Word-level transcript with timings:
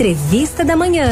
Entrevista 0.00 0.64
da 0.64 0.74
Manhã. 0.74 1.10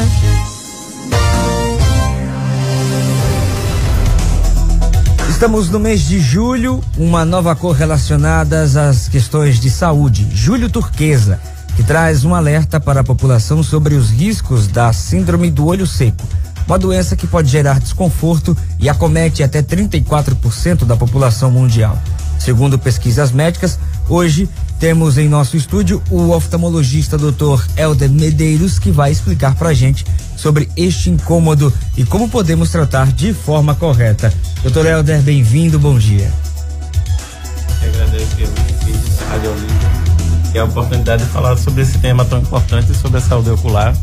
Estamos 5.29 5.69
no 5.69 5.79
mês 5.79 6.01
de 6.01 6.19
julho, 6.19 6.83
uma 6.97 7.23
nova 7.23 7.55
cor 7.55 7.75
relacionada 7.75 8.63
às 8.63 9.07
questões 9.07 9.59
de 9.59 9.69
saúde, 9.69 10.27
julho 10.33 10.71
turquesa, 10.71 11.39
que 11.75 11.83
traz 11.83 12.25
um 12.25 12.33
alerta 12.33 12.79
para 12.79 13.01
a 13.01 13.03
população 13.03 13.61
sobre 13.61 13.93
os 13.93 14.09
riscos 14.09 14.65
da 14.65 14.91
síndrome 14.91 15.51
do 15.51 15.67
olho 15.67 15.85
seco, 15.85 16.27
uma 16.65 16.79
doença 16.79 17.15
que 17.15 17.27
pode 17.27 17.47
gerar 17.47 17.79
desconforto 17.79 18.57
e 18.79 18.89
acomete 18.89 19.43
até 19.43 19.61
34% 19.61 20.83
da 20.83 20.95
população 20.95 21.51
mundial. 21.51 21.95
Segundo 22.39 22.79
pesquisas 22.79 23.31
médicas, 23.31 23.77
hoje 24.09 24.49
temos 24.79 25.17
em 25.17 25.27
nosso 25.27 25.57
estúdio 25.57 26.01
o 26.09 26.29
oftalmologista 26.29 27.17
Dr. 27.17 27.61
Helder 27.75 28.09
Medeiros 28.09 28.79
que 28.79 28.91
vai 28.91 29.11
explicar 29.11 29.53
pra 29.55 29.73
gente 29.73 30.05
sobre 30.37 30.69
este 30.77 31.09
incômodo 31.09 31.71
e 31.97 32.05
como 32.05 32.29
podemos 32.29 32.69
tratar 32.69 33.11
de 33.11 33.33
forma 33.33 33.75
correta. 33.75 34.33
Dr. 34.63 34.85
Helder, 34.85 35.21
bem-vindo, 35.21 35.77
bom 35.77 35.99
dia. 35.99 36.31
Eu 37.83 37.89
agradeço 37.89 38.35
a 39.21 39.31
Rádio 39.31 39.51
Olímpia 39.51 39.89
e 40.53 40.59
a 40.59 40.63
oportunidade 40.63 41.23
de 41.25 41.29
falar 41.29 41.57
sobre 41.57 41.81
esse 41.81 41.97
tema 41.97 42.23
tão 42.23 42.39
importante 42.39 42.95
sobre 42.95 43.17
a 43.17 43.21
saúde 43.21 43.49
ocular 43.49 43.95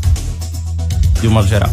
de 1.21 1.27
um 1.27 1.31
modo 1.31 1.49
geral. 1.49 1.71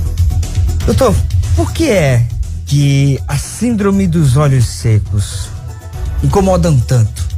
Doutor, 0.85 1.13
por 1.55 1.74
que 1.74 1.90
é 1.90 2.26
que 2.66 3.20
a 3.27 3.38
síndrome 3.38 4.08
dos 4.08 4.38
olhos 4.38 4.66
secos 4.66 5.49
incomodam 6.24 6.80
tanto? 6.80 7.33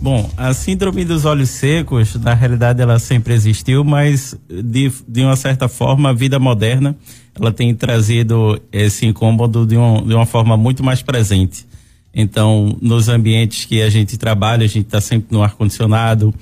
Bom, 0.00 0.30
a 0.36 0.54
síndrome 0.54 1.04
dos 1.04 1.24
olhos 1.24 1.50
secos, 1.50 2.14
na 2.14 2.32
realidade, 2.32 2.80
ela 2.80 3.00
sempre 3.00 3.34
existiu, 3.34 3.82
mas 3.82 4.32
de, 4.48 4.92
de 5.08 5.22
uma 5.22 5.34
certa 5.34 5.68
forma, 5.68 6.10
a 6.10 6.12
vida 6.12 6.38
moderna, 6.38 6.96
ela 7.34 7.50
tem 7.50 7.74
trazido 7.74 8.60
esse 8.70 9.06
incômodo 9.06 9.66
de, 9.66 9.76
um, 9.76 10.06
de 10.06 10.14
uma 10.14 10.24
forma 10.24 10.56
muito 10.56 10.84
mais 10.84 11.02
presente. 11.02 11.66
Então, 12.14 12.78
nos 12.80 13.08
ambientes 13.08 13.64
que 13.64 13.82
a 13.82 13.90
gente 13.90 14.16
trabalha, 14.16 14.64
a 14.64 14.68
gente 14.68 14.86
está 14.86 15.00
sempre 15.00 15.28
no 15.32 15.42
ar-condicionado, 15.42 16.32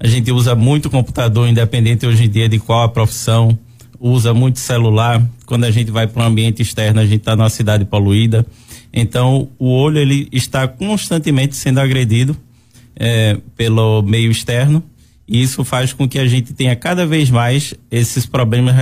a 0.00 0.06
gente 0.06 0.32
usa 0.32 0.54
muito 0.54 0.88
computador, 0.88 1.46
independente 1.46 2.06
hoje 2.06 2.24
em 2.24 2.30
dia 2.30 2.48
de 2.48 2.58
qual 2.58 2.82
a 2.82 2.88
profissão, 2.88 3.58
usa 4.00 4.32
muito 4.32 4.58
celular. 4.58 5.22
Quando 5.44 5.64
a 5.64 5.70
gente 5.70 5.90
vai 5.90 6.06
para 6.06 6.22
um 6.22 6.26
ambiente 6.26 6.62
externo, 6.62 6.98
a 7.00 7.04
gente 7.04 7.20
está 7.20 7.36
numa 7.36 7.50
cidade 7.50 7.84
poluída. 7.84 8.44
Então, 8.90 9.50
o 9.58 9.68
olho 9.68 9.98
ele 9.98 10.28
está 10.32 10.66
constantemente 10.66 11.54
sendo 11.54 11.78
agredido 11.78 12.34
é, 12.96 13.36
pelo 13.56 14.02
meio 14.02 14.30
externo. 14.30 14.82
E 15.26 15.42
isso 15.42 15.64
faz 15.64 15.92
com 15.92 16.08
que 16.08 16.18
a 16.18 16.26
gente 16.26 16.52
tenha 16.52 16.74
cada 16.76 17.06
vez 17.06 17.30
mais 17.30 17.74
esses 17.90 18.26
problemas 18.26 18.74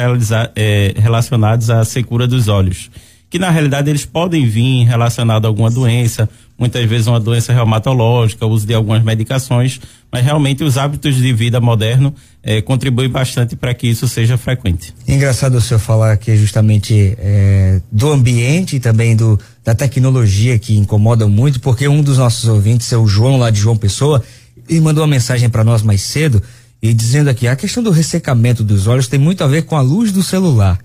é, 0.56 0.94
relacionados 0.97 1.70
à 1.70 1.84
secura 1.84 2.27
dos 2.27 2.48
olhos, 2.48 2.91
que 3.28 3.39
na 3.39 3.50
realidade 3.50 3.91
eles 3.91 4.05
podem 4.05 4.47
vir 4.47 4.84
relacionados 4.84 5.44
a 5.44 5.48
alguma 5.48 5.70
doença, 5.70 6.28
muitas 6.61 6.84
vezes 6.84 7.06
uma 7.06 7.19
doença 7.19 7.55
reumatológica, 7.55 8.44
uso 8.44 8.66
de 8.66 8.75
algumas 8.75 9.03
medicações, 9.03 9.80
mas 10.12 10.22
realmente 10.22 10.62
os 10.62 10.77
hábitos 10.77 11.17
de 11.17 11.33
vida 11.33 11.58
moderno 11.58 12.14
eh, 12.42 12.61
contribuem 12.61 13.08
bastante 13.08 13.56
para 13.56 13.72
que 13.72 13.86
isso 13.86 14.06
seja 14.06 14.36
frequente. 14.36 14.92
Engraçado 15.08 15.55
o 15.55 15.61
senhor 15.61 15.80
falar 15.80 16.19
que 16.19 16.36
justamente 16.36 17.17
eh, 17.19 17.80
do 17.91 18.12
ambiente 18.12 18.77
e 18.77 18.80
também 18.80 19.17
do, 19.17 19.41
da 19.64 19.75
tecnologia 19.75 20.58
que 20.58 20.77
incomoda 20.77 21.27
muito, 21.27 21.61
porque 21.61 21.89
um 21.89 22.02
dos 22.02 22.19
nossos 22.19 22.47
ouvintes 22.47 22.92
é 22.92 22.97
o 22.98 23.06
João 23.06 23.39
lá 23.39 23.48
de 23.48 23.58
João 23.58 23.77
Pessoa 23.78 24.22
e 24.69 24.78
mandou 24.80 25.02
uma 25.02 25.11
mensagem 25.11 25.48
para 25.48 25.64
nós 25.64 25.80
mais 25.80 26.02
cedo 26.02 26.42
e 26.83 26.92
dizendo 26.92 27.30
aqui 27.30 27.48
a 27.48 27.56
questão 27.56 27.83
do 27.83 27.91
ressecamento 27.91 28.62
dos 28.62 28.86
olhos 28.86 29.08
tem 29.08 29.19
muito 29.19 29.42
a 29.42 29.47
ver 29.47 29.62
com 29.62 29.77
a 29.77 29.80
luz 29.80 30.12
do 30.12 30.22
celular. 30.22 30.78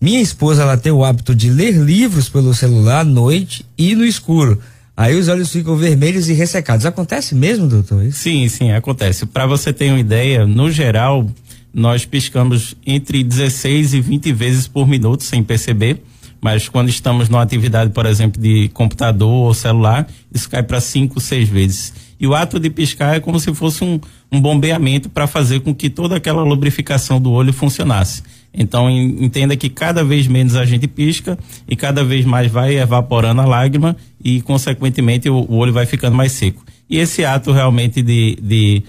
Minha 0.00 0.22
esposa 0.22 0.62
ela 0.62 0.76
tem 0.76 0.92
o 0.92 1.04
hábito 1.04 1.34
de 1.34 1.50
ler 1.50 1.72
livros 1.72 2.30
pelo 2.30 2.54
celular 2.54 3.00
à 3.00 3.04
noite 3.04 3.66
e 3.76 3.94
no 3.94 4.06
escuro. 4.06 4.58
Aí 4.98 5.14
os 5.14 5.28
olhos 5.28 5.52
ficam 5.52 5.76
vermelhos 5.76 6.28
e 6.28 6.32
ressecados. 6.32 6.84
Acontece 6.84 7.32
mesmo, 7.32 7.68
doutor? 7.68 8.02
Isso? 8.04 8.18
Sim, 8.18 8.48
sim, 8.48 8.72
acontece. 8.72 9.26
Para 9.26 9.46
você 9.46 9.72
ter 9.72 9.90
uma 9.92 10.00
ideia, 10.00 10.44
no 10.44 10.72
geral, 10.72 11.24
nós 11.72 12.04
piscamos 12.04 12.74
entre 12.84 13.22
16 13.22 13.94
e 13.94 14.00
20 14.00 14.32
vezes 14.32 14.66
por 14.66 14.88
minuto 14.88 15.22
sem 15.22 15.40
perceber. 15.40 16.02
Mas 16.40 16.68
quando 16.68 16.88
estamos 16.88 17.28
numa 17.28 17.42
atividade, 17.42 17.92
por 17.92 18.06
exemplo, 18.06 18.42
de 18.42 18.70
computador 18.70 19.30
ou 19.30 19.54
celular, 19.54 20.04
isso 20.34 20.50
cai 20.50 20.64
para 20.64 20.80
5, 20.80 21.20
6 21.20 21.48
vezes. 21.48 21.92
E 22.18 22.26
o 22.26 22.34
ato 22.34 22.58
de 22.58 22.68
piscar 22.68 23.14
é 23.14 23.20
como 23.20 23.38
se 23.38 23.54
fosse 23.54 23.84
um, 23.84 24.00
um 24.32 24.40
bombeamento 24.40 25.08
para 25.08 25.28
fazer 25.28 25.60
com 25.60 25.72
que 25.72 25.88
toda 25.88 26.16
aquela 26.16 26.42
lubrificação 26.42 27.20
do 27.20 27.30
olho 27.30 27.52
funcionasse. 27.52 28.24
Então 28.52 28.90
entenda 28.90 29.56
que 29.56 29.68
cada 29.68 30.02
vez 30.02 30.26
menos 30.26 30.56
a 30.56 30.64
gente 30.64 30.88
pisca 30.88 31.38
e 31.68 31.76
cada 31.76 32.02
vez 32.02 32.24
mais 32.24 32.50
vai 32.50 32.78
evaporando 32.78 33.40
a 33.40 33.44
lágrima 33.44 33.96
e 34.22 34.40
consequentemente 34.40 35.28
o, 35.28 35.36
o 35.36 35.56
olho 35.56 35.72
vai 35.72 35.86
ficando 35.86 36.16
mais 36.16 36.32
seco. 36.32 36.64
E 36.88 36.98
esse 36.98 37.24
ato 37.24 37.52
realmente 37.52 38.02
de, 38.02 38.38
de 38.40 38.82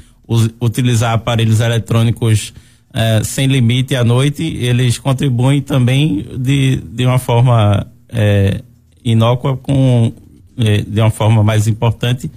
utilizar 0.61 1.13
aparelhos 1.13 1.59
eletrônicos 1.59 2.53
eh, 2.93 3.21
sem 3.23 3.47
limite 3.47 3.95
à 3.95 4.03
noite, 4.03 4.43
eles 4.43 4.97
contribuem 4.97 5.61
também 5.61 6.25
de, 6.37 6.77
de 6.77 7.05
uma 7.05 7.19
forma 7.19 7.85
eh, 8.07 8.61
inócua 9.03 9.57
com 9.57 10.13
eh, 10.57 10.81
de 10.87 10.99
uma 10.99 11.11
forma 11.11 11.43
mais 11.43 11.67
importante 11.67 12.31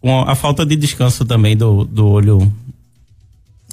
com 0.00 0.20
a 0.20 0.34
falta 0.34 0.64
de 0.64 0.76
descanso 0.76 1.24
também 1.24 1.56
do, 1.56 1.84
do 1.84 2.06
olho 2.06 2.52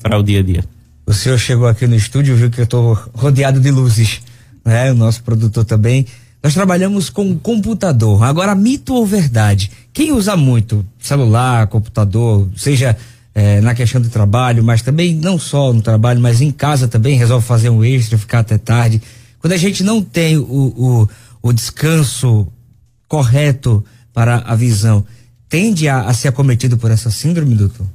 para 0.02 0.18
o 0.18 0.24
dia 0.24 0.40
a 0.40 0.44
dia. 0.44 0.75
O 1.06 1.14
senhor 1.14 1.38
chegou 1.38 1.68
aqui 1.68 1.86
no 1.86 1.96
estúdio, 1.96 2.36
viu 2.36 2.50
que 2.50 2.60
eu 2.60 2.64
estou 2.64 2.98
rodeado 3.14 3.60
de 3.60 3.70
luzes, 3.70 4.22
né? 4.64 4.92
O 4.92 4.96
nosso 4.96 5.22
produtor 5.22 5.64
também. 5.64 6.06
Nós 6.42 6.54
trabalhamos 6.54 7.10
com 7.10 7.38
computador. 7.38 8.24
Agora, 8.24 8.56
mito 8.56 8.94
ou 8.94 9.06
verdade? 9.06 9.72
Quem 9.94 10.12
usa 10.12 10.36
muito 10.36 10.86
celular, 11.00 11.68
computador, 11.68 12.50
seja 12.56 12.98
é, 13.36 13.62
na 13.62 13.76
questão 13.76 14.02
do 14.02 14.10
trabalho, 14.10 14.64
mas 14.64 14.82
também 14.82 15.14
não 15.14 15.38
só 15.38 15.74
no 15.74 15.82
trabalho, 15.82 16.20
mas 16.20 16.42
em 16.42 16.52
casa 16.52 16.88
também 16.88 17.18
resolve 17.18 17.46
fazer 17.46 17.70
um 17.70 17.84
extra, 17.84 18.18
ficar 18.18 18.40
até 18.40 18.58
tarde. 18.58 19.02
Quando 19.40 19.54
a 19.54 19.58
gente 19.58 19.84
não 19.84 20.02
tem 20.02 20.38
o, 20.38 20.44
o, 20.44 21.10
o 21.42 21.54
descanso 21.54 22.48
correto 23.08 23.84
para 24.14 24.38
a 24.38 24.56
visão, 24.56 25.06
tende 25.48 25.88
a, 25.88 26.02
a 26.02 26.14
ser 26.14 26.30
acometido 26.30 26.78
por 26.78 26.90
essa 26.90 27.12
síndrome, 27.12 27.54
doutor? 27.54 27.86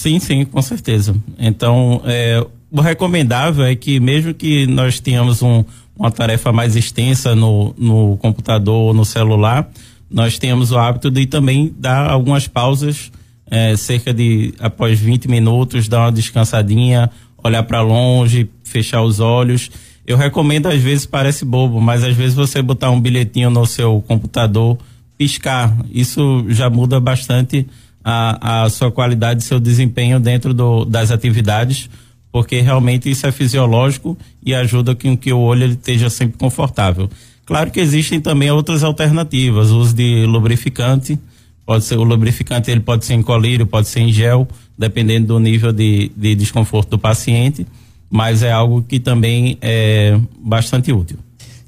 Sim, 0.00 0.18
sim, 0.18 0.46
com 0.46 0.62
certeza. 0.62 1.14
Então, 1.38 2.00
é, 2.06 2.42
o 2.70 2.80
recomendável 2.80 3.66
é 3.66 3.76
que 3.76 4.00
mesmo 4.00 4.32
que 4.32 4.66
nós 4.66 4.98
tenhamos 4.98 5.42
um, 5.42 5.62
uma 5.94 6.10
tarefa 6.10 6.50
mais 6.50 6.74
extensa 6.74 7.34
no, 7.34 7.74
no 7.76 8.16
computador 8.16 8.86
ou 8.86 8.94
no 8.94 9.04
celular, 9.04 9.70
nós 10.10 10.38
tenhamos 10.38 10.72
o 10.72 10.78
hábito 10.78 11.10
de 11.10 11.26
também 11.26 11.74
dar 11.78 12.08
algumas 12.08 12.48
pausas, 12.48 13.12
é, 13.50 13.76
cerca 13.76 14.14
de 14.14 14.54
após 14.58 14.98
20 14.98 15.28
minutos, 15.28 15.86
dar 15.86 16.04
uma 16.04 16.12
descansadinha, 16.12 17.10
olhar 17.44 17.62
para 17.64 17.82
longe, 17.82 18.48
fechar 18.64 19.02
os 19.02 19.20
olhos. 19.20 19.70
Eu 20.06 20.16
recomendo, 20.16 20.68
às 20.68 20.80
vezes 20.80 21.04
parece 21.04 21.44
bobo, 21.44 21.78
mas 21.78 22.02
às 22.02 22.16
vezes 22.16 22.34
você 22.34 22.62
botar 22.62 22.90
um 22.90 22.98
bilhetinho 22.98 23.50
no 23.50 23.66
seu 23.66 24.02
computador, 24.08 24.78
piscar, 25.18 25.76
isso 25.92 26.46
já 26.48 26.70
muda 26.70 26.98
bastante 26.98 27.66
a, 28.04 28.64
a 28.64 28.70
sua 28.70 28.90
qualidade, 28.90 29.44
seu 29.44 29.60
desempenho 29.60 30.18
dentro 30.18 30.54
do, 30.54 30.84
das 30.84 31.10
atividades, 31.10 31.88
porque 32.32 32.60
realmente 32.60 33.10
isso 33.10 33.26
é 33.26 33.32
fisiológico 33.32 34.16
e 34.44 34.54
ajuda 34.54 34.94
com 34.94 35.16
que 35.16 35.32
o 35.32 35.38
olho 35.38 35.64
ele 35.64 35.74
esteja 35.74 36.08
sempre 36.08 36.38
confortável. 36.38 37.08
Claro 37.44 37.70
que 37.70 37.80
existem 37.80 38.20
também 38.20 38.50
outras 38.50 38.84
alternativas, 38.84 39.70
uso 39.70 39.94
de 39.94 40.24
lubrificante, 40.24 41.18
pode 41.66 41.84
ser 41.84 41.96
o 41.96 42.04
lubrificante 42.04 42.70
ele 42.70 42.80
pode 42.80 43.04
ser 43.04 43.14
em 43.14 43.22
colírio, 43.22 43.66
pode 43.66 43.88
ser 43.88 44.00
em 44.00 44.12
gel, 44.12 44.46
dependendo 44.78 45.28
do 45.28 45.38
nível 45.38 45.72
de, 45.72 46.10
de 46.16 46.34
desconforto 46.34 46.90
do 46.90 46.98
paciente, 46.98 47.66
mas 48.08 48.42
é 48.42 48.50
algo 48.50 48.82
que 48.82 48.98
também 48.98 49.58
é 49.60 50.18
bastante 50.40 50.92
útil. 50.92 51.18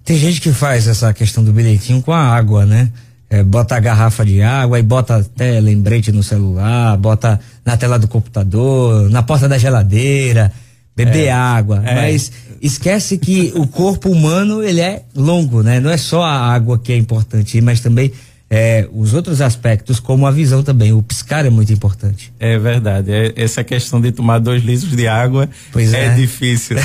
Tem 0.04 0.18
gente 0.18 0.40
que 0.40 0.52
faz 0.52 0.88
essa 0.88 1.12
questão 1.12 1.44
do 1.44 1.52
bilhetinho 1.52 2.02
com 2.02 2.12
a 2.12 2.18
água, 2.18 2.66
né? 2.66 2.90
É, 3.32 3.42
bota 3.42 3.74
a 3.74 3.80
garrafa 3.80 4.26
de 4.26 4.42
água 4.42 4.78
e 4.78 4.82
bota 4.82 5.16
até 5.16 5.58
lembrete 5.58 6.12
no 6.12 6.22
celular, 6.22 6.98
bota 6.98 7.40
na 7.64 7.78
tela 7.78 7.98
do 7.98 8.06
computador, 8.06 9.08
na 9.08 9.22
porta 9.22 9.48
da 9.48 9.56
geladeira, 9.56 10.52
beber 10.94 11.28
é, 11.28 11.32
água. 11.32 11.82
É. 11.82 11.94
Mas 11.94 12.30
esquece 12.60 13.16
que 13.16 13.50
o 13.56 13.66
corpo 13.66 14.10
humano 14.10 14.62
ele 14.62 14.82
é 14.82 15.04
longo, 15.16 15.62
né? 15.62 15.80
Não 15.80 15.90
é 15.90 15.96
só 15.96 16.22
a 16.22 16.52
água 16.52 16.78
que 16.78 16.92
é 16.92 16.96
importante, 16.98 17.58
mas 17.62 17.80
também 17.80 18.12
é, 18.54 18.86
os 18.92 19.14
outros 19.14 19.40
aspectos, 19.40 19.98
como 19.98 20.26
a 20.26 20.30
visão 20.30 20.62
também. 20.62 20.92
O 20.92 21.02
piscar 21.02 21.46
é 21.46 21.48
muito 21.48 21.72
importante. 21.72 22.30
É 22.38 22.58
verdade. 22.58 23.10
É, 23.10 23.32
essa 23.34 23.64
questão 23.64 23.98
de 23.98 24.12
tomar 24.12 24.40
dois 24.40 24.62
litros 24.62 24.94
de 24.94 25.08
água 25.08 25.48
é, 25.74 26.04
é. 26.04 26.14
difícil, 26.14 26.76
né? 26.76 26.82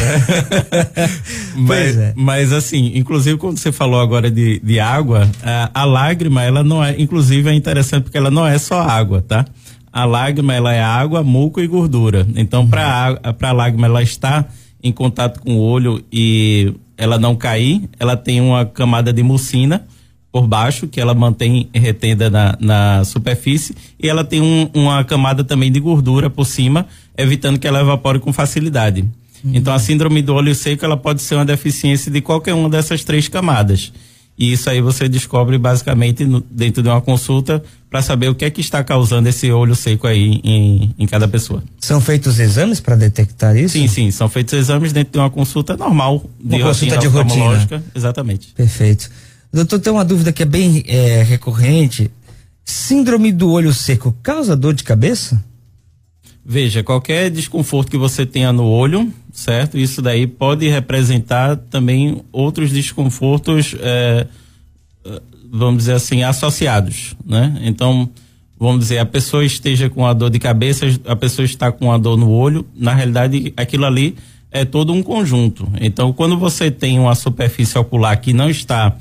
mas, 1.58 1.98
é. 1.98 2.14
mas, 2.16 2.54
assim, 2.54 2.94
inclusive 2.96 3.38
quando 3.38 3.58
você 3.58 3.70
falou 3.70 4.00
agora 4.00 4.32
de, 4.32 4.62
de 4.64 4.80
água, 4.80 5.30
a, 5.44 5.82
a 5.82 5.84
lágrima, 5.84 6.42
ela 6.42 6.64
não 6.64 6.82
é, 6.82 6.96
inclusive 6.98 7.50
é 7.50 7.54
interessante 7.54 8.04
porque 8.04 8.18
ela 8.18 8.32
não 8.32 8.48
é 8.48 8.58
só 8.58 8.80
água, 8.80 9.22
tá? 9.22 9.46
A 9.92 10.06
lágrima, 10.06 10.54
ela 10.54 10.74
é 10.74 10.82
água, 10.82 11.22
muco 11.22 11.60
e 11.60 11.68
gordura. 11.68 12.26
Então, 12.38 12.62
uhum. 12.62 12.70
para 12.70 13.20
a 13.42 13.52
lágrima 13.52 13.88
ela 13.88 14.02
estar 14.02 14.50
em 14.82 14.94
contato 14.94 15.42
com 15.42 15.56
o 15.56 15.60
olho 15.60 16.02
e 16.14 16.74
ela 16.98 17.20
não 17.20 17.36
cair, 17.36 17.90
ela 18.00 18.16
tem 18.16 18.40
uma 18.40 18.66
camada 18.66 19.12
de 19.12 19.22
mucina 19.22 19.86
por 20.38 20.48
baixo, 20.48 20.88
que 20.88 21.02
ela 21.02 21.16
mantém 21.16 21.68
retenda 21.74 22.30
na, 22.30 22.56
na 22.60 23.04
superfície, 23.04 23.76
e 24.00 24.08
ela 24.08 24.24
tem 24.24 24.40
um, 24.40 24.70
uma 24.72 25.04
camada 25.04 25.44
também 25.44 25.72
de 25.72 25.80
gordura 25.80 26.30
por 26.30 26.46
cima, 26.46 26.86
evitando 27.18 27.58
que 27.58 27.68
ela 27.68 27.82
evapore 27.82 28.20
com 28.20 28.32
facilidade. 28.32 29.02
Uhum. 29.44 29.52
Então, 29.56 29.74
a 29.74 29.80
síndrome 29.80 30.22
do 30.22 30.36
olho 30.36 30.54
seco, 30.54 30.86
ela 30.86 30.96
pode 30.96 31.24
ser 31.24 31.34
uma 31.34 31.46
deficiência 31.46 32.12
de 32.12 32.22
qualquer 32.22 32.54
uma 32.54 32.70
dessas 32.70 33.04
três 33.04 33.28
camadas. 33.28 33.92
E 34.38 34.52
isso 34.52 34.70
aí 34.70 34.80
você 34.80 35.10
descobre 35.10 35.58
basicamente 35.58 36.24
no, 36.24 36.40
dentro 36.52 36.84
de 36.84 36.90
uma 36.90 37.02
consulta 37.02 37.64
para 37.90 38.04
saber 38.04 38.30
o 38.30 38.36
que 38.36 38.46
é 38.46 38.52
que 38.52 38.62
está 38.62 38.84
causando 38.84 39.28
esse 39.28 39.52
olho 39.52 39.76
seco 39.76 40.06
aí 40.06 40.40
em, 40.44 40.94
em 41.00 41.08
cada 41.08 41.28
pessoa. 41.28 41.64
São 41.80 42.00
feitos 42.00 42.38
exames 42.38 42.80
para 42.80 42.96
detectar 42.96 43.58
isso? 43.58 43.74
Sim, 43.74 43.88
sim, 43.88 44.12
são 44.12 44.30
feitos 44.30 44.54
exames 44.54 44.94
dentro 44.94 45.14
de 45.14 45.18
uma 45.18 45.32
consulta 45.32 45.76
normal. 45.76 46.24
Uma 46.40 46.58
de 46.58 46.64
consulta 46.64 46.98
de 46.98 47.08
rotina. 47.08 47.84
Exatamente. 47.96 48.50
Perfeito. 48.56 49.10
Doutor, 49.52 49.80
tem 49.80 49.92
uma 49.92 50.06
dúvida 50.06 50.32
que 50.32 50.44
é 50.44 50.46
bem 50.46 50.84
é, 50.88 51.24
recorrente. 51.24 52.12
Síndrome 52.64 53.32
do 53.32 53.50
olho 53.50 53.74
seco 53.74 54.16
causa 54.22 54.56
dor 54.56 54.74
de 54.74 54.84
cabeça? 54.84 55.42
Veja, 56.50 56.84
qualquer 56.84 57.30
desconforto 57.30 57.92
que 57.92 57.98
você 57.98 58.26
tenha 58.26 58.54
no 58.54 58.66
olho, 58.66 59.12
certo? 59.34 59.78
Isso 59.78 60.02
daí 60.02 60.26
pode 60.26 60.68
representar 60.70 61.58
também 61.58 62.22
outros 62.32 62.72
desconfortos, 62.72 63.76
é, 63.80 64.28
vamos 65.52 65.80
dizer 65.80 65.94
assim, 65.94 66.24
associados, 66.24 67.16
né? 67.26 67.58
Então, 67.64 68.10
vamos 68.58 68.80
dizer, 68.80 69.00
a 69.00 69.06
pessoa 69.06 69.44
esteja 69.44 69.90
com 69.90 70.06
a 70.06 70.14
dor 70.14 70.30
de 70.30 70.40
cabeça, 70.40 70.86
a 71.06 71.16
pessoa 71.18 71.46
está 71.46 71.70
com 71.70 71.92
a 71.92 71.98
dor 71.98 72.18
no 72.18 72.30
olho, 72.30 72.66
na 72.74 72.94
realidade, 72.94 73.54
aquilo 73.58 73.86
ali 73.86 74.16
é 74.50 74.64
todo 74.64 74.94
um 74.94 75.04
conjunto. 75.04 75.70
Então, 75.82 76.14
quando 76.14 76.38
você 76.38 76.72
tem 76.72 76.98
uma 76.98 77.16
superfície 77.16 77.78
ocular 77.78 78.20
que 78.22 78.32
não 78.32 78.50
está 78.50 78.96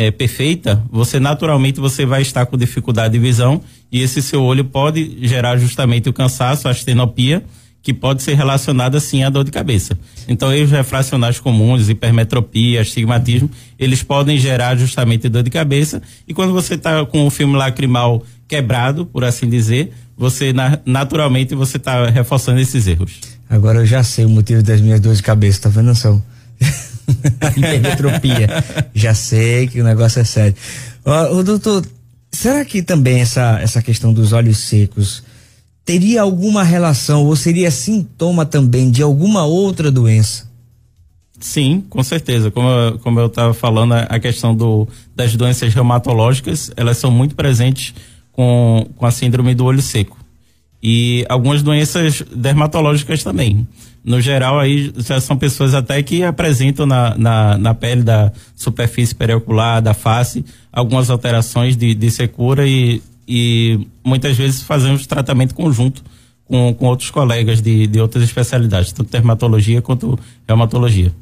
é, 0.00 0.10
perfeita, 0.10 0.82
você 0.90 1.20
naturalmente 1.20 1.78
você 1.78 2.06
vai 2.06 2.22
estar 2.22 2.46
com 2.46 2.56
dificuldade 2.56 3.12
de 3.12 3.18
visão 3.18 3.60
e 3.92 4.00
esse 4.00 4.22
seu 4.22 4.42
olho 4.42 4.64
pode 4.64 5.18
gerar 5.20 5.58
justamente 5.58 6.08
o 6.08 6.12
cansaço, 6.12 6.66
a 6.66 6.70
astenopia, 6.70 7.44
que 7.82 7.92
pode 7.92 8.22
ser 8.22 8.32
relacionada 8.32 8.98
sim 8.98 9.22
à 9.24 9.28
dor 9.28 9.44
de 9.44 9.50
cabeça. 9.50 9.98
Então, 10.26 10.50
erros 10.54 10.70
refracionais 10.70 11.38
comuns, 11.38 11.90
hipermetropia, 11.90 12.80
astigmatismo, 12.80 13.50
eles 13.78 14.02
podem 14.02 14.38
gerar 14.38 14.74
justamente 14.74 15.28
dor 15.28 15.42
de 15.42 15.50
cabeça. 15.50 16.00
E 16.26 16.32
quando 16.32 16.54
você 16.54 16.76
está 16.76 17.04
com 17.04 17.26
o 17.26 17.30
filme 17.30 17.54
lacrimal 17.54 18.22
quebrado, 18.48 19.04
por 19.04 19.22
assim 19.22 19.50
dizer, 19.50 19.92
você 20.16 20.50
naturalmente 20.86 21.54
você 21.54 21.76
está 21.76 22.08
reforçando 22.08 22.58
esses 22.58 22.86
erros. 22.86 23.20
Agora 23.50 23.80
eu 23.80 23.86
já 23.86 24.02
sei 24.02 24.24
o 24.24 24.30
motivo 24.30 24.62
das 24.62 24.80
minhas 24.80 25.00
dores 25.00 25.18
de 25.18 25.24
cabeça, 25.24 25.60
tá 25.60 25.68
vendo? 25.68 25.92
hipermetropia. 27.56 28.48
Já 28.94 29.14
sei 29.14 29.66
que 29.66 29.80
o 29.80 29.84
negócio 29.84 30.20
é 30.20 30.24
sério. 30.24 30.54
O, 31.32 31.42
doutor, 31.42 31.84
será 32.30 32.64
que 32.64 32.82
também 32.82 33.20
essa, 33.20 33.58
essa 33.60 33.82
questão 33.82 34.12
dos 34.12 34.32
olhos 34.32 34.58
secos 34.58 35.22
teria 35.84 36.22
alguma 36.22 36.62
relação 36.62 37.24
ou 37.24 37.34
seria 37.34 37.70
sintoma 37.70 38.44
também 38.46 38.90
de 38.90 39.02
alguma 39.02 39.44
outra 39.44 39.90
doença? 39.90 40.48
Sim, 41.40 41.82
com 41.88 42.02
certeza. 42.02 42.50
Como, 42.50 42.98
como 42.98 43.18
eu 43.18 43.26
estava 43.26 43.54
falando, 43.54 43.94
a 43.94 44.20
questão 44.20 44.54
do, 44.54 44.86
das 45.16 45.34
doenças 45.34 45.72
reumatológicas, 45.72 46.70
elas 46.76 46.98
são 46.98 47.10
muito 47.10 47.34
presentes 47.34 47.94
com, 48.30 48.86
com 48.94 49.06
a 49.06 49.10
síndrome 49.10 49.54
do 49.54 49.64
olho 49.64 49.80
seco. 49.80 50.19
E 50.82 51.26
algumas 51.28 51.62
doenças 51.62 52.22
dermatológicas 52.34 53.22
também 53.22 53.66
no 54.04 54.20
geral 54.20 54.58
aí 54.58 54.92
já 54.96 55.20
são 55.20 55.36
pessoas 55.36 55.74
até 55.74 56.02
que 56.02 56.22
apresentam 56.22 56.86
na, 56.86 57.16
na, 57.16 57.58
na 57.58 57.74
pele 57.74 58.02
da 58.02 58.32
superfície 58.56 59.14
periocular, 59.14 59.82
da 59.82 59.94
face, 59.94 60.44
algumas 60.72 61.10
alterações 61.10 61.76
de, 61.76 61.94
de 61.94 62.10
secura 62.10 62.66
e, 62.66 63.02
e 63.28 63.86
muitas 64.04 64.36
vezes 64.36 64.62
fazemos 64.62 65.06
tratamento 65.06 65.54
conjunto 65.54 66.02
com, 66.44 66.74
com 66.74 66.86
outros 66.86 67.10
colegas 67.10 67.60
de, 67.60 67.86
de 67.86 68.00
outras 68.00 68.24
especialidades, 68.24 68.92
tanto 68.92 69.10
dermatologia 69.10 69.82
quanto 69.82 70.18
reumatologia. 70.48 71.12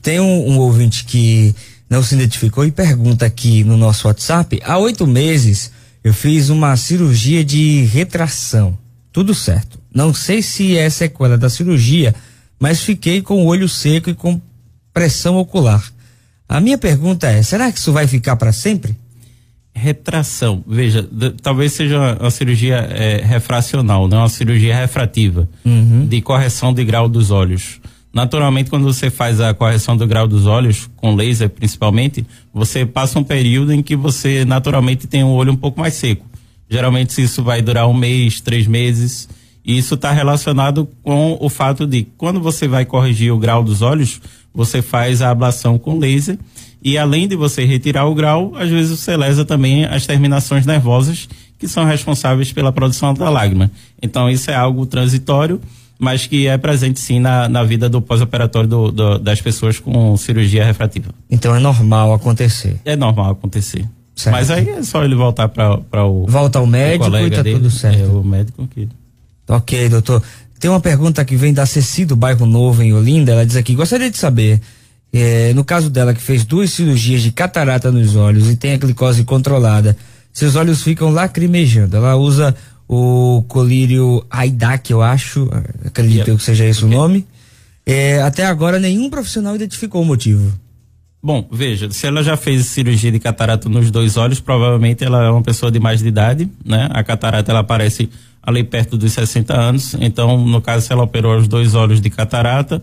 Tem 0.00 0.20
um, 0.20 0.50
um 0.50 0.58
ouvinte 0.58 1.04
que 1.04 1.54
não 1.90 2.02
se 2.02 2.14
identificou 2.14 2.64
e 2.64 2.70
pergunta 2.70 3.26
aqui 3.26 3.64
no 3.64 3.76
nosso 3.76 4.06
WhatsApp: 4.06 4.60
há 4.64 4.78
oito 4.78 5.06
meses 5.06 5.72
eu 6.04 6.14
fiz 6.14 6.48
uma 6.48 6.76
cirurgia 6.76 7.44
de 7.44 7.84
retração. 7.84 8.78
Tudo 9.18 9.34
certo. 9.34 9.78
Não 9.92 10.14
sei 10.14 10.42
se 10.42 10.76
é 10.76 10.88
sequela 10.88 11.36
da 11.36 11.50
cirurgia 11.50 12.14
mas 12.58 12.82
fiquei 12.82 13.22
com 13.22 13.42
o 13.42 13.46
olho 13.46 13.68
seco 13.68 14.10
e 14.10 14.14
com 14.14 14.40
pressão 14.92 15.36
ocular. 15.36 15.82
A 16.48 16.60
minha 16.60 16.76
pergunta 16.76 17.28
é: 17.28 17.42
será 17.42 17.70
que 17.70 17.78
isso 17.78 17.92
vai 17.92 18.06
ficar 18.06 18.36
para 18.36 18.52
sempre? 18.52 18.96
Retração, 19.74 20.64
veja, 20.66 21.08
talvez 21.40 21.72
seja 21.72 22.16
uma, 22.20 22.30
cirurgia 22.32 22.76
é, 22.76 23.22
refracional, 23.24 24.08
não 24.08 24.18
uma 24.18 24.28
cirurgia 24.28 24.74
refrativa, 24.74 25.48
uhum. 25.64 26.04
de 26.04 26.20
correção 26.20 26.74
de 26.74 26.84
grau 26.84 27.08
dos 27.08 27.30
olhos. 27.30 27.80
Naturalmente, 28.12 28.70
quando 28.70 28.82
você 28.82 29.08
faz 29.08 29.40
a 29.40 29.54
correção 29.54 29.96
do 29.96 30.04
grau 30.04 30.26
dos 30.26 30.46
olhos, 30.46 30.90
com 30.96 31.14
laser 31.14 31.48
principalmente, 31.48 32.26
você 32.52 32.84
passa 32.84 33.20
um 33.20 33.22
período 33.22 33.72
em 33.72 33.80
que 33.80 33.94
você 33.94 34.44
naturalmente 34.44 35.06
tem 35.06 35.22
o 35.22 35.28
olho 35.28 35.52
um 35.52 35.56
pouco 35.56 35.78
mais 35.78 35.94
seco. 35.94 36.26
Geralmente 36.70 37.22
isso 37.22 37.42
vai 37.42 37.62
durar 37.62 37.88
um 37.88 37.94
mês, 37.94 38.40
três 38.40 38.66
meses. 38.66 39.28
E 39.64 39.76
isso 39.76 39.94
está 39.94 40.12
relacionado 40.12 40.88
com 41.02 41.36
o 41.40 41.48
fato 41.48 41.86
de 41.86 42.06
quando 42.16 42.40
você 42.40 42.66
vai 42.66 42.84
corrigir 42.84 43.32
o 43.32 43.38
grau 43.38 43.62
dos 43.62 43.82
olhos, 43.82 44.20
você 44.54 44.80
faz 44.80 45.20
a 45.20 45.30
ablação 45.30 45.78
com 45.78 45.98
laser 45.98 46.38
e 46.82 46.96
além 46.96 47.26
de 47.26 47.36
você 47.36 47.64
retirar 47.64 48.06
o 48.06 48.14
grau, 48.14 48.52
às 48.56 48.70
vezes 48.70 48.98
você 48.98 49.16
lesa 49.16 49.44
também 49.44 49.84
as 49.84 50.06
terminações 50.06 50.64
nervosas 50.64 51.28
que 51.58 51.66
são 51.66 51.84
responsáveis 51.84 52.52
pela 52.52 52.72
produção 52.72 53.12
da 53.12 53.28
lágrima. 53.28 53.70
Então 54.00 54.30
isso 54.30 54.50
é 54.50 54.54
algo 54.54 54.86
transitório, 54.86 55.60
mas 55.98 56.26
que 56.26 56.46
é 56.46 56.56
presente 56.56 57.00
sim 57.00 57.18
na, 57.18 57.48
na 57.48 57.64
vida 57.64 57.88
do 57.88 58.00
pós-operatório 58.00 58.92
das 59.18 59.40
pessoas 59.40 59.80
com 59.80 60.16
cirurgia 60.16 60.64
refrativa. 60.64 61.10
Então 61.28 61.54
é 61.54 61.58
normal 61.58 62.14
acontecer. 62.14 62.76
É 62.84 62.94
normal 62.94 63.32
acontecer. 63.32 63.84
Certo. 64.18 64.34
Mas 64.34 64.50
aí 64.50 64.68
é 64.68 64.82
só 64.82 65.04
ele 65.04 65.14
voltar 65.14 65.48
para 65.48 66.04
o. 66.04 66.26
Volta 66.26 66.58
ao 66.58 66.66
médico 66.66 67.06
e 67.06 67.30
tá 67.30 67.40
dele, 67.40 67.54
tudo 67.54 67.70
certo. 67.70 68.02
É 68.02 68.06
o 68.08 68.24
médico 68.24 68.66
que. 68.66 68.88
Ok, 69.46 69.88
doutor. 69.88 70.20
Tem 70.58 70.68
uma 70.68 70.80
pergunta 70.80 71.24
que 71.24 71.36
vem 71.36 71.54
da 71.54 71.64
Ceci 71.64 72.04
do 72.04 72.16
bairro 72.16 72.44
Novo 72.44 72.82
em 72.82 72.92
Olinda. 72.92 73.30
Ela 73.30 73.46
diz 73.46 73.54
aqui: 73.54 73.76
gostaria 73.76 74.10
de 74.10 74.18
saber, 74.18 74.60
é, 75.12 75.54
no 75.54 75.62
caso 75.62 75.88
dela 75.88 76.12
que 76.12 76.20
fez 76.20 76.44
duas 76.44 76.72
cirurgias 76.72 77.22
de 77.22 77.30
catarata 77.30 77.92
nos 77.92 78.16
olhos 78.16 78.50
e 78.50 78.56
tem 78.56 78.72
a 78.72 78.76
glicose 78.76 79.22
controlada, 79.22 79.96
seus 80.32 80.56
olhos 80.56 80.82
ficam 80.82 81.10
lacrimejando. 81.10 81.96
Ela 81.96 82.16
usa 82.16 82.56
o 82.88 83.44
colírio 83.46 84.26
Aidac, 84.28 84.90
eu 84.90 85.00
acho, 85.00 85.48
acredito 85.86 86.36
que 86.36 86.42
seja 86.42 86.64
esse 86.64 86.84
okay. 86.84 86.96
o 86.96 87.00
nome. 87.00 87.24
É, 87.86 88.20
até 88.20 88.44
agora 88.44 88.80
nenhum 88.80 89.08
profissional 89.08 89.54
identificou 89.54 90.02
o 90.02 90.04
motivo. 90.04 90.52
Bom, 91.20 91.48
veja, 91.50 91.90
se 91.90 92.06
ela 92.06 92.22
já 92.22 92.36
fez 92.36 92.66
cirurgia 92.66 93.10
de 93.10 93.18
catarata 93.18 93.68
nos 93.68 93.90
dois 93.90 94.16
olhos, 94.16 94.38
provavelmente 94.38 95.02
ela 95.02 95.24
é 95.24 95.30
uma 95.30 95.42
pessoa 95.42 95.70
de 95.70 95.80
mais 95.80 96.00
de 96.00 96.08
idade, 96.08 96.48
né? 96.64 96.88
A 96.92 97.02
catarata 97.02 97.50
ela 97.50 97.60
aparece 97.60 98.08
ali 98.40 98.62
perto 98.62 98.96
dos 98.96 99.12
60 99.12 99.52
anos. 99.54 99.94
Então, 100.00 100.38
no 100.46 100.60
caso, 100.60 100.86
se 100.86 100.92
ela 100.92 101.02
operou 101.02 101.36
os 101.36 101.48
dois 101.48 101.74
olhos 101.74 102.00
de 102.00 102.08
catarata, 102.08 102.80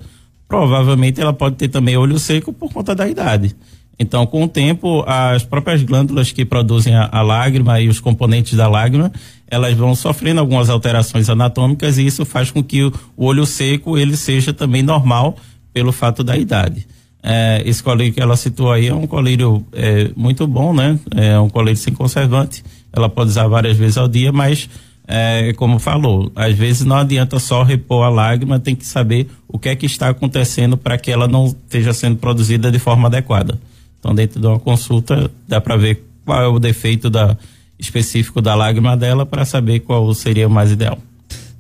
provavelmente 0.50 1.22
ela 1.22 1.32
pode 1.32 1.56
ter 1.56 1.70
também 1.70 1.96
olho 1.96 2.20
seco 2.20 2.52
por 2.52 2.72
conta 2.74 2.94
da 2.94 3.08
idade. 3.08 3.56
Então, 3.98 4.26
com 4.26 4.44
o 4.44 4.48
tempo, 4.48 5.06
as 5.08 5.44
próprias 5.44 5.82
glândulas 5.82 6.32
que 6.34 6.44
produzem 6.44 6.94
a, 6.94 7.08
a, 7.10 7.22
lágrima 7.22 7.80
e 7.80 7.88
os 7.88 8.02
componentes 8.02 8.58
da 8.58 8.68
lágrima, 8.68 9.12
elas 9.48 9.74
vão 9.74 9.96
sofrendo 9.96 10.42
algumas 10.42 10.70
alterações 10.70 11.30
anatômicas 11.30 11.98
e 11.98 12.06
isso 12.06 12.26
faz 12.26 12.52
com 12.52 12.62
que 12.62 12.84
o, 12.84 12.94
o 13.16 13.26
olho 13.26 13.46
seco 13.46 13.98
ele 13.98 14.18
seja 14.18 14.52
também 14.52 14.84
normal 14.84 15.38
pelo 15.74 15.94
fato 15.94 16.24
da 16.24 16.36
idade. 16.36 16.86
É, 17.28 17.64
esse 17.66 17.82
colírio 17.82 18.14
que 18.14 18.22
ela 18.22 18.38
citou 18.38 18.72
aí 18.72 18.88
é 18.88 18.94
um 18.94 19.08
colírio 19.08 19.66
é, 19.74 20.12
muito 20.16 20.46
bom, 20.46 20.72
né? 20.72 21.00
É 21.16 21.40
um 21.40 21.50
colírio 21.50 21.76
sem 21.76 21.92
conservante. 21.92 22.64
Ela 22.94 23.10
pode 23.10 23.32
usar 23.32 23.48
várias 23.48 23.76
vezes 23.76 23.98
ao 23.98 24.08
dia, 24.08 24.32
mas 24.32 24.70
é, 25.08 25.52
como 25.54 25.80
falou, 25.80 26.32
às 26.36 26.56
vezes 26.56 26.86
não 26.86 26.98
adianta 26.98 27.40
só 27.40 27.64
repor 27.64 28.06
a 28.06 28.10
lágrima, 28.10 28.60
tem 28.60 28.76
que 28.76 28.86
saber 28.86 29.28
o 29.48 29.58
que 29.58 29.70
é 29.70 29.76
que 29.76 29.88
está 29.88 30.10
acontecendo 30.10 30.78
para 30.78 31.00
que 31.00 31.12
ela 31.12 31.28
não 31.28 31.48
esteja 31.48 31.94
sendo 31.94 32.18
produzida 32.18 32.72
de 32.72 32.78
forma 32.78 33.08
adequada. 33.08 33.60
Então, 34.00 34.14
dentro 34.14 34.40
de 34.40 34.46
uma 34.46 34.60
consulta, 34.60 35.32
dá 35.48 35.60
para 35.60 35.76
ver 35.78 36.04
qual 36.24 36.44
é 36.44 36.48
o 36.48 36.60
defeito 36.60 37.10
da, 37.10 37.36
específico 37.80 38.40
da 38.40 38.54
lágrima 38.54 38.96
dela 38.96 39.26
para 39.26 39.46
saber 39.46 39.80
qual 39.80 40.14
seria 40.14 40.48
o 40.48 40.52
mais 40.52 40.72
ideal. 40.72 41.00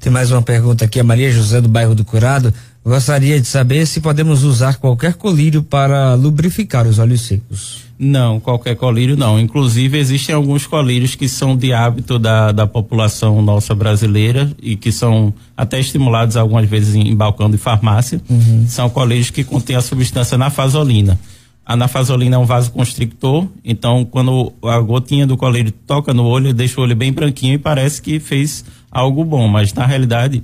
Tem 0.05 0.13
mais 0.13 0.29
uma 0.29 0.43
pergunta 0.43 0.85
aqui, 0.85 0.99
a 0.99 1.03
Maria 1.03 1.31
José 1.31 1.59
do 1.59 1.67
bairro 1.67 1.95
do 1.95 2.05
Curado. 2.05 2.53
Gostaria 2.85 3.41
de 3.41 3.47
saber 3.47 3.87
se 3.87 3.99
podemos 3.99 4.43
usar 4.43 4.75
qualquer 4.75 5.15
colírio 5.15 5.63
para 5.63 6.13
lubrificar 6.13 6.85
os 6.85 6.99
óleos 6.99 7.21
secos. 7.21 7.85
Não, 7.97 8.39
qualquer 8.39 8.75
colírio 8.75 9.17
não. 9.17 9.39
Inclusive, 9.39 9.97
existem 9.97 10.35
alguns 10.35 10.67
colírios 10.67 11.15
que 11.15 11.27
são 11.27 11.57
de 11.57 11.73
hábito 11.73 12.19
da, 12.19 12.51
da 12.51 12.67
população 12.67 13.41
nossa 13.41 13.73
brasileira 13.73 14.51
e 14.61 14.75
que 14.75 14.91
são 14.91 15.33
até 15.57 15.79
estimulados 15.79 16.37
algumas 16.37 16.69
vezes 16.69 16.93
em, 16.93 17.15
balcão 17.15 17.49
de 17.49 17.57
farmácia. 17.57 18.21
Uhum. 18.29 18.67
São 18.67 18.87
colírios 18.91 19.31
que 19.31 19.43
contêm 19.43 19.75
a 19.75 19.81
substância 19.81 20.37
nafasolina. 20.37 21.19
A 21.65 21.75
nafasolina 21.75 22.35
é 22.35 22.37
um 22.37 22.45
vasoconstrictor, 22.45 23.47
então 23.63 24.05
quando 24.05 24.53
a 24.61 24.79
gotinha 24.81 25.25
do 25.25 25.35
colírio 25.35 25.71
toca 25.71 26.13
no 26.13 26.25
olho, 26.25 26.53
deixa 26.53 26.79
o 26.79 26.83
olho 26.83 26.95
bem 26.95 27.11
branquinho 27.11 27.55
e 27.55 27.57
parece 27.57 27.99
que 27.99 28.19
fez 28.19 28.63
algo 28.95 29.25
bom, 29.25 29.47
mas 29.49 29.73
na 29.73 29.85
realidade 29.85 30.41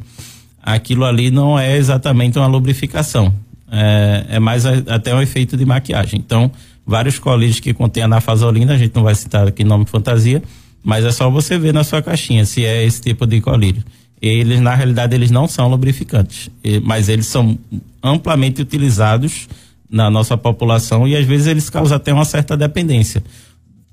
aquilo 0.62 1.06
ali 1.06 1.32
não 1.32 1.58
é 1.58 1.78
exatamente 1.78 2.38
uma 2.38 2.48
lubrificação. 2.48 3.34
É, 3.72 4.26
é 4.32 4.40
mais 4.40 4.66
a, 4.66 4.74
até 4.88 5.16
um 5.16 5.22
efeito 5.22 5.56
de 5.56 5.66
maquiagem. 5.66 6.20
Então, 6.20 6.52
vários 6.86 7.18
colírios 7.18 7.62
que 7.62 7.74
contêm 7.74 8.04
a 8.04 8.08
nafasolina, 8.08 8.74
a 8.74 8.78
gente 8.78 8.94
não 8.94 9.04
vai 9.04 9.16
citar 9.16 9.48
aqui 9.48 9.64
nome 9.64 9.86
fantasia, 9.86 10.44
mas 10.84 11.06
é 11.06 11.12
só 11.12 11.30
você 11.30 11.58
ver 11.58 11.74
na 11.74 11.86
sua 11.86 12.02
caixinha 12.02 12.44
se 12.44 12.66
é 12.66 12.84
esse 12.84 13.02
tipo 13.02 13.26
de 13.26 13.40
colírio. 13.40 13.84
Eles, 14.22 14.60
na 14.60 14.76
realidade, 14.76 15.16
eles 15.16 15.32
não 15.32 15.48
são 15.48 15.70
lubrificantes, 15.70 16.50
mas 16.84 17.08
eles 17.10 17.26
são 17.26 17.58
amplamente 18.04 18.62
utilizados 18.62 19.48
na 19.90 20.10
nossa 20.10 20.38
população 20.38 21.08
e 21.08 21.16
às 21.16 21.26
vezes 21.26 21.48
eles 21.48 21.70
causam 21.70 21.96
até 21.96 22.14
uma 22.14 22.26
certa 22.26 22.56
dependência. 22.56 23.24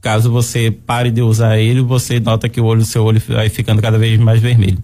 Caso 0.01 0.31
você 0.31 0.71
pare 0.71 1.11
de 1.11 1.23
usar 1.23 1.59
ele, 1.59 1.81
você 1.81 2.21
nota 2.21 2.49
que 2.49 2.61
o 2.61 2.65
olho, 2.65 2.85
seu 2.85 3.05
olho 3.05 3.21
vai 3.29 3.49
ficando 3.49 3.83
cada 3.83 3.99
vez 3.99 4.19
mais 4.19 4.41
vermelho. 4.41 4.79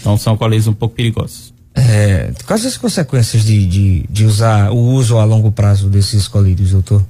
Então 0.00 0.16
são 0.16 0.36
colírios 0.36 0.66
um 0.66 0.72
pouco 0.72 0.94
perigosos. 0.94 1.52
É, 1.74 2.32
quais 2.46 2.66
as 2.66 2.76
consequências 2.76 3.44
de, 3.44 3.66
de, 3.66 4.04
de 4.08 4.24
usar 4.24 4.70
o 4.70 4.76
uso 4.76 5.18
a 5.18 5.24
longo 5.24 5.50
prazo 5.50 5.88
desses 5.88 6.28
colírios, 6.28 6.72
doutor? 6.72 7.04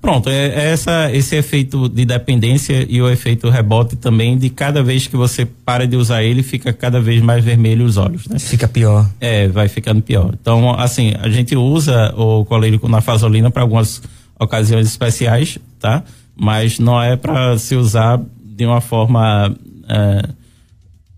Pronto, 0.00 0.30
é, 0.30 0.46
é, 0.46 0.70
essa, 0.70 1.10
esse 1.12 1.34
efeito 1.34 1.88
de 1.88 2.04
dependência 2.04 2.86
e 2.88 3.02
o 3.02 3.10
efeito 3.10 3.50
rebote 3.50 3.96
também 3.96 4.38
de 4.38 4.48
cada 4.48 4.82
vez 4.82 5.06
que 5.08 5.16
você 5.16 5.44
para 5.44 5.86
de 5.86 5.96
usar 5.96 6.22
ele, 6.22 6.42
fica 6.44 6.72
cada 6.72 7.00
vez 7.00 7.20
mais 7.20 7.44
vermelho 7.44 7.84
os 7.84 7.96
olhos, 7.96 8.26
né? 8.28 8.38
Fica 8.38 8.68
pior. 8.68 9.10
É, 9.20 9.48
vai 9.48 9.68
ficando 9.68 10.00
pior. 10.00 10.32
Então, 10.40 10.72
assim, 10.78 11.14
a 11.20 11.28
gente 11.28 11.56
usa 11.56 12.14
o 12.16 12.44
colírio 12.44 12.78
com 12.78 12.88
nafasolina 12.88 13.50
para 13.50 13.62
algumas 13.62 14.00
ocasiões 14.38 14.86
especiais, 14.86 15.58
tá? 15.80 16.04
Mas 16.38 16.78
não 16.78 17.02
é 17.02 17.16
para 17.16 17.58
se 17.58 17.74
usar 17.74 18.20
de 18.44 18.66
uma 18.66 18.80
forma 18.80 19.54
é, 19.88 20.28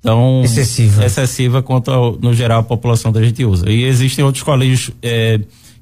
tão 0.00 0.42
excessiva, 0.44 1.04
excessiva 1.04 1.62
quanto 1.62 1.90
ao, 1.90 2.18
no 2.18 2.32
geral 2.32 2.60
a 2.60 2.62
população 2.62 3.10
da 3.10 3.22
gente 3.22 3.44
usa. 3.44 3.70
E 3.70 3.84
existem 3.84 4.24
outros 4.24 4.44
colírios 4.44 4.90
é, 5.02 5.40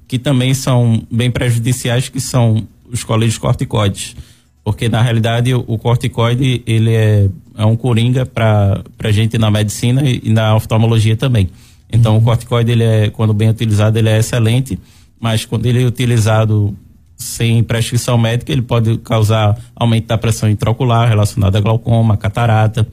que 0.09 0.19
também 0.19 0.55
são 0.55 1.03
bem 1.11 1.31
prejudiciais, 1.31 2.09
que 2.09 2.21
são 2.21 2.67
os 2.91 3.05
colírios 3.05 3.39
corticoides. 3.39 4.17
Porque, 4.65 4.89
na 4.89 5.01
realidade, 5.01 5.55
o, 5.55 5.65
o 5.67 5.79
corticoide, 5.79 6.63
ele 6.67 6.93
é, 6.93 7.29
é 7.57 7.65
um 7.65 7.77
coringa 7.77 8.27
para 8.27 8.83
a 8.99 9.13
gente 9.13 9.39
na 9.39 9.51
medicina 9.51 10.03
e, 10.03 10.21
e, 10.25 10.31
na 10.31 10.57
oftalmologia 10.57 11.17
também. 11.17 11.49
Então, 11.93 12.15
uhum. 12.15 12.19
o 12.19 12.23
corticoide, 12.23 12.73
ele 12.73 12.83
é, 12.83 13.11
quando 13.11 13.33
bem 13.33 13.49
utilizado, 13.49 13.97
ele 13.97 14.09
é 14.09 14.19
excelente, 14.19 14.79
mas 15.21 15.45
quando 15.45 15.67
ele 15.67 15.83
é 15.83 15.87
utilizado 15.87 16.77
sem 17.17 17.63
prescrição 17.63 18.19
médica, 18.19 18.53
ele 18.53 18.63
pode 18.63 18.99
causar 18.99 19.59
aumento 19.75 20.07
da 20.07 20.19
pressão 20.19 20.51
intraocular 20.51 21.09
relacionada 21.09 21.59
a 21.59 21.61
glaucoma, 21.61 22.17
catarata. 22.17 22.87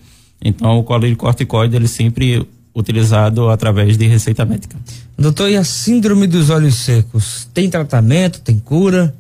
Então, 0.44 0.80
o 0.80 0.84
corticoide, 0.84 1.76
ele 1.76 1.88
sempre 1.88 2.48
utilizado 2.76 3.50
através 3.50 3.98
de 3.98 4.08
receita 4.08 4.46
médica. 4.46 4.78
Doutor, 5.18 5.50
e 5.50 5.56
a 5.56 5.64
síndrome 5.64 6.26
dos 6.26 6.50
olhos 6.50 6.76
secos? 6.76 7.48
Tem 7.54 7.70
tratamento? 7.70 8.42
Tem 8.42 8.58
cura? 8.58 9.14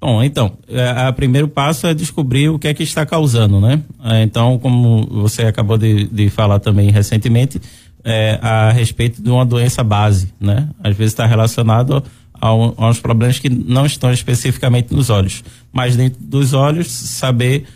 Bom, 0.00 0.22
então, 0.22 0.52
é, 0.68 1.08
o 1.08 1.12
primeiro 1.12 1.48
passo 1.48 1.86
é 1.86 1.94
descobrir 1.94 2.48
o 2.48 2.58
que 2.58 2.68
é 2.68 2.74
que 2.74 2.82
está 2.82 3.04
causando, 3.04 3.60
né? 3.60 3.82
É, 4.04 4.22
então, 4.22 4.58
como 4.58 5.06
você 5.06 5.42
acabou 5.42 5.76
de, 5.76 6.06
de 6.06 6.28
falar 6.30 6.60
também 6.60 6.90
recentemente, 6.90 7.60
é, 8.04 8.38
a 8.40 8.70
respeito 8.70 9.20
de 9.20 9.30
uma 9.30 9.44
doença 9.44 9.82
base, 9.82 10.32
né? 10.40 10.68
Às 10.82 10.96
vezes 10.96 11.12
está 11.12 11.26
relacionado 11.26 12.02
a, 12.40 12.48
a 12.48 12.88
uns 12.88 13.00
problemas 13.00 13.38
que 13.38 13.48
não 13.48 13.86
estão 13.86 14.12
especificamente 14.12 14.94
nos 14.94 15.10
olhos, 15.10 15.42
mas 15.72 15.96
dentro 15.96 16.22
dos 16.22 16.52
olhos, 16.52 16.88
saber 16.88 17.66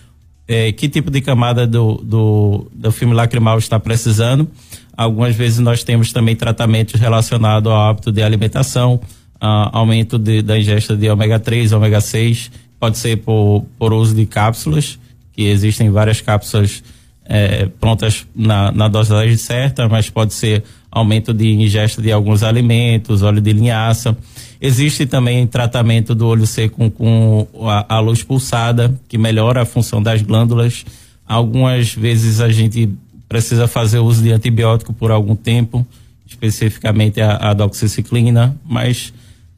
é, 0.46 0.72
que 0.72 0.88
tipo 0.88 1.10
de 1.10 1.20
camada 1.20 1.66
do, 1.66 1.94
do, 2.02 2.66
do 2.74 2.90
filme 2.90 3.14
lacrimal 3.14 3.58
está 3.58 3.78
precisando. 3.78 4.48
Algumas 4.96 5.36
vezes 5.36 5.60
nós 5.60 5.84
temos 5.84 6.12
também 6.12 6.34
tratamentos 6.34 7.00
relacionados 7.00 7.70
ao 7.70 7.78
hábito 7.78 8.10
de 8.10 8.22
alimentação, 8.22 9.00
uh, 9.36 9.70
aumento 9.72 10.18
de, 10.18 10.42
da 10.42 10.58
ingesta 10.58 10.96
de 10.96 11.08
ômega 11.08 11.38
3, 11.38 11.72
ômega 11.72 12.00
6, 12.00 12.50
pode 12.80 12.98
ser 12.98 13.18
por, 13.18 13.64
por 13.78 13.92
uso 13.92 14.14
de 14.14 14.26
cápsulas, 14.26 14.98
que 15.32 15.42
existem 15.42 15.88
várias 15.88 16.20
cápsulas 16.20 16.82
é, 17.24 17.66
prontas 17.66 18.26
na, 18.34 18.72
na 18.72 18.88
dosagem 18.88 19.36
certa, 19.36 19.88
mas 19.88 20.10
pode 20.10 20.34
ser 20.34 20.64
aumento 20.90 21.32
de 21.32 21.52
ingesta 21.52 22.02
de 22.02 22.11
alguns 22.11 22.42
alimentos, 22.42 23.23
óleo 23.23 23.40
de 23.40 23.52
linhaça. 23.52 24.16
Existe 24.61 25.06
também 25.06 25.47
tratamento 25.47 26.14
do 26.14 26.26
olho 26.26 26.47
seco 26.47 26.90
com, 26.90 27.47
a, 27.62 27.97
a, 27.97 28.00
luz 28.00 28.23
pulsada, 28.23 28.94
que 29.09 29.16
melhora 29.16 29.62
a 29.62 29.64
função 29.64 30.02
das 30.02 30.20
glândulas. 30.20 30.85
Algumas 31.26 31.94
vezes 31.94 32.40
a 32.40 32.50
gente 32.50 32.90
precisa 33.28 33.68
fazer 33.68 34.00
uso 34.00 34.23
de 34.23 34.32
antibiótico 34.32 34.92
por 34.92 35.11
algum 35.11 35.37
tempo, 35.37 35.87
especificamente 36.26 37.20
a, 37.20 37.37
a 37.37 37.54
doxiciclina, 37.54 38.56
mas 38.66 39.12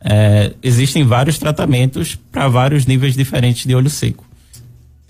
é, 0.05 0.53
existem 0.63 1.05
vários 1.05 1.39
tratamentos 1.39 2.17
para 2.31 2.49
vários 2.49 2.87
níveis 2.87 3.15
diferentes 3.15 3.67
de 3.67 3.75
olho 3.75 3.91
seco. 3.91 4.25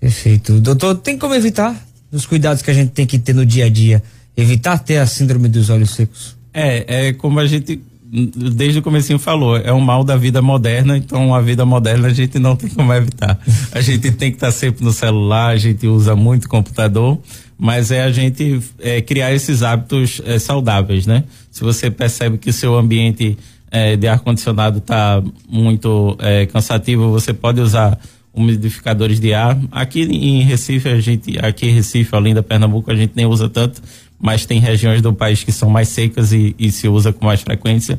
Perfeito. 0.01 0.61
Doutor, 0.61 0.97
tem 0.97 1.19
como 1.19 1.35
evitar 1.35 1.77
os 2.11 2.27
cuidados 2.27 2.63
que 2.63 2.71
a 2.71 2.75
gente 2.75 2.91
tem 2.91 3.07
que 3.07 3.19
ter 3.19 3.35
no 3.35 3.47
dia 3.47 3.67
a 3.67 3.69
dia? 3.69 4.03
Evitar 4.37 4.79
ter 4.79 4.99
a 4.99 5.07
síndrome 5.07 5.49
dos 5.49 5.71
olhos 5.71 5.91
secos? 5.91 6.37
É, 6.55 7.09
é 7.09 7.13
como 7.13 7.39
a 7.39 7.47
gente 7.47 7.81
desde 8.13 8.79
o 8.79 8.83
comecinho 8.83 9.19
falou, 9.19 9.57
é 9.57 9.73
um 9.73 9.81
mal 9.81 10.05
da 10.05 10.17
vida 10.17 10.43
moderna, 10.43 10.99
então 10.99 11.35
a 11.35 11.41
vida 11.41 11.65
moderna 11.65 12.09
a 12.09 12.13
gente 12.13 12.39
não 12.39 12.55
tem 12.55 12.69
como 12.69 12.93
evitar. 12.93 13.39
A 13.73 13.81
gente 13.81 14.11
tem 14.13 14.31
que 14.31 14.37
estar 14.37 14.49
tá 14.49 14.53
sempre 14.53 14.85
no 14.85 14.93
celular, 14.93 15.49
a 15.49 15.57
gente 15.57 15.87
usa 15.87 16.15
muito 16.15 16.47
computador, 16.47 17.19
mas 17.57 17.91
é 17.91 18.03
a 18.03 18.13
gente 18.13 18.61
é, 18.81 19.01
criar 19.01 19.33
esses 19.33 19.63
hábitos 19.63 20.21
é, 20.27 20.39
saudáveis, 20.39 21.07
né? 21.07 21.25
Se 21.51 21.63
você 21.63 21.91
percebe 21.91 22.37
que 22.37 22.51
o 22.51 22.53
seu 22.53 22.77
ambiente 22.77 23.39
é, 23.71 23.97
de 23.97 24.07
ar-condicionado 24.07 24.79
está 24.79 25.23
muito 25.49 26.15
é, 26.21 26.45
cansativo, 26.45 27.11
você 27.11 27.33
pode 27.33 27.63
usar 27.63 27.99
umidificadores 28.35 29.21
de 29.21 29.33
ar. 29.33 29.59
Aqui 29.71 30.03
em 30.03 30.43
Recife, 30.43 30.89
a 30.89 31.01
gente, 31.01 31.39
aqui 31.39 31.67
em 31.67 31.73
Recife, 31.73 32.15
além 32.15 32.35
da 32.35 32.43
Pernambuco, 32.43 32.91
a 32.91 32.95
gente 32.95 33.13
nem 33.15 33.25
usa 33.25 33.49
tanto, 33.49 33.81
mas 34.23 34.47
tem 34.47 34.61
regiões 34.61 35.03
do 35.03 35.13
país 35.13 35.43
que 35.43 35.51
são 35.51 35.69
mais 35.69 35.89
secas 35.89 36.33
e, 36.33 36.55
e 36.57 36.71
se 36.71 36.87
usa 36.87 37.13
com 37.13 37.27
mais 37.27 37.43
frequência. 37.43 37.99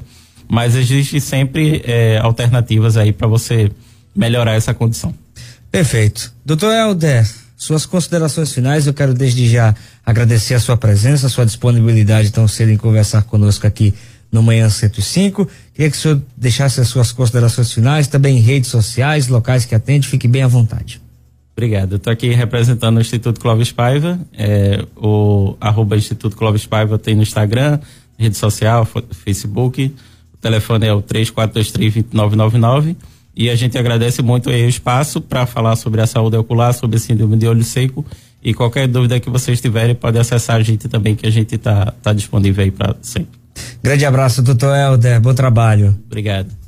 Mas 0.50 0.74
existe 0.74 1.20
sempre 1.20 1.84
é, 1.86 2.18
alternativas 2.18 2.96
aí 2.96 3.12
para 3.12 3.28
você 3.28 3.70
melhorar 4.16 4.54
essa 4.54 4.74
condição. 4.74 5.14
Perfeito. 5.70 6.34
Doutor 6.46 6.74
Helder, 6.74 7.30
suas 7.58 7.86
considerações 7.86 8.54
finais, 8.54 8.88
eu 8.88 8.94
quero 8.94 9.14
desde 9.14 9.50
já 9.50 9.76
agradecer 10.06 10.54
a 10.54 10.60
sua 10.60 10.78
presença, 10.78 11.28
a 11.28 11.30
sua 11.30 11.46
disponibilidade 11.46 12.32
tão 12.32 12.48
cedo 12.48 12.70
em 12.72 12.78
conversar 12.78 13.24
conosco 13.24 13.68
aqui 13.68 13.94
no 14.32 14.42
Manhã 14.42 14.70
105. 14.70 15.48
Queria 15.74 15.92
que 15.92 15.98
o 15.98 16.00
senhor 16.00 16.22
deixasse 16.38 16.80
as 16.80 16.88
suas 16.88 17.12
considerações 17.12 17.72
finais, 17.72 18.08
também 18.08 18.40
redes 18.40 18.70
sociais, 18.70 19.28
locais 19.28 19.66
que 19.66 19.76
atende, 19.76 20.08
fique 20.08 20.28
bem 20.28 20.44
à 20.44 20.48
vontade. 20.48 21.03
Obrigado. 21.56 21.98
Estou 21.98 22.12
aqui 22.12 22.30
representando 22.30 22.98
o 22.98 23.02
Instituto 23.02 23.40
Clóvis 23.40 23.72
Paiva. 23.72 24.20
É, 24.34 24.84
o 24.98 25.56
arroba 25.62 25.96
Instituto 25.96 26.36
Clóvis 26.36 26.66
Paiva 26.66 26.98
tem 26.98 27.16
no 27.16 27.22
Instagram, 27.22 27.80
rede 28.18 28.36
social, 28.36 28.88
Facebook. 29.12 29.94
O 30.34 30.38
telefone 30.38 30.88
é 30.88 30.94
o 30.94 31.02
3423-2999. 31.02 32.96
E 33.36 33.50
a 33.50 33.56
gente 33.56 33.78
agradece 33.78 34.22
muito 34.22 34.50
o 34.50 34.54
espaço 34.54 35.22
para 35.22 35.46
falar 35.46 35.76
sobre 35.76 36.02
a 36.02 36.08
saúde 36.08 36.38
ocular, 36.38 36.74
sobre 36.74 36.98
a 36.98 37.00
síndrome 37.00 37.38
de 37.38 37.48
olho 37.48 37.64
seco. 37.64 38.06
E 38.44 38.54
qualquer 38.54 38.88
dúvida 38.88 39.20
que 39.20 39.30
vocês 39.30 39.62
tiverem, 39.62 39.96
pode 39.96 40.20
acessar 40.20 40.58
a 40.58 40.62
gente 40.62 40.90
também, 40.90 41.16
que 41.16 41.26
a 41.26 41.32
gente 41.32 41.56
está 41.56 41.94
tá 42.02 42.14
disponível 42.14 42.64
aí 42.64 42.72
para 42.72 42.96
sempre. 43.02 43.40
Grande 43.82 44.06
abraço, 44.06 44.42
doutor 44.42 44.76
Helder. 44.76 45.22
Bom 45.22 45.34
trabalho. 45.34 45.98
Obrigado. 46.06 46.63